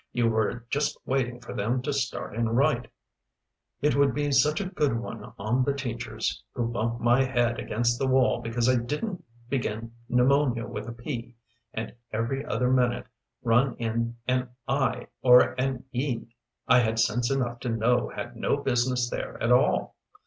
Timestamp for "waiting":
1.05-1.39